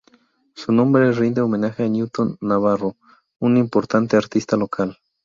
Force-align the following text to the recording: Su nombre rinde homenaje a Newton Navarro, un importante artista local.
Su 0.55 0.71
nombre 0.71 1.11
rinde 1.11 1.41
homenaje 1.41 1.83
a 1.83 1.87
Newton 1.87 2.35
Navarro, 2.41 2.97
un 3.39 3.55
importante 3.55 4.17
artista 4.17 4.57
local. 4.57 4.97